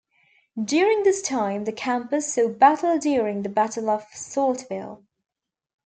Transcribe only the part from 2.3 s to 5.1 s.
saw battle during the Battle of Saltville.